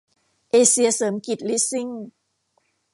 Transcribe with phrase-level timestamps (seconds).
[0.49, 1.87] เอเซียเสริมกิจลีสซิ่ง